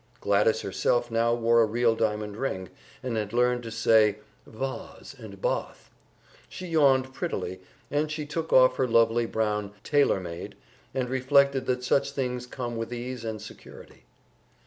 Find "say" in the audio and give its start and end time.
3.69-4.17